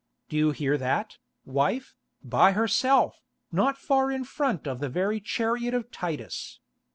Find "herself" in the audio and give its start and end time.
2.53-3.21